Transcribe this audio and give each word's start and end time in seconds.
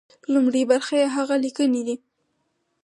لومړۍ 0.33 0.63
برخه 0.71 0.95
يې 1.01 1.07
هغه 1.15 1.35
ليکنې 1.43 1.81
دي. 1.87 1.95